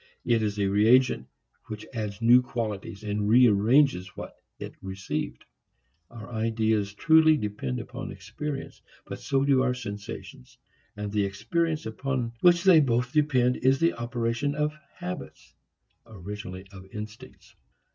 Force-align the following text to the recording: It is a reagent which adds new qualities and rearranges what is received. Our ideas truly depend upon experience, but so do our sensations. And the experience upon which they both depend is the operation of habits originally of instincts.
It 0.25 0.41
is 0.41 0.57
a 0.57 0.65
reagent 0.65 1.27
which 1.67 1.85
adds 1.93 2.23
new 2.23 2.41
qualities 2.41 3.03
and 3.03 3.29
rearranges 3.29 4.17
what 4.17 4.35
is 4.57 4.71
received. 4.81 5.45
Our 6.09 6.27
ideas 6.31 6.95
truly 6.95 7.37
depend 7.37 7.79
upon 7.79 8.11
experience, 8.11 8.81
but 9.05 9.19
so 9.19 9.45
do 9.45 9.61
our 9.61 9.75
sensations. 9.75 10.57
And 10.97 11.11
the 11.11 11.23
experience 11.25 11.85
upon 11.85 12.33
which 12.41 12.63
they 12.63 12.79
both 12.79 13.13
depend 13.13 13.57
is 13.57 13.77
the 13.77 13.93
operation 13.93 14.55
of 14.55 14.75
habits 14.95 15.53
originally 16.07 16.65
of 16.71 16.87
instincts. 16.91 17.53